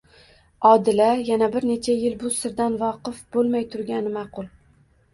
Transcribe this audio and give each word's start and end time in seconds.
Odila 0.69 1.09
yana 1.27 1.51
bir 1.57 1.69
necha 1.73 1.97
Yil 2.05 2.17
bu 2.25 2.33
sirdan 2.41 2.81
voqif 2.83 3.23
bo'lmay 3.39 3.71
turgani 3.77 4.19
ma'qul. 4.21 4.55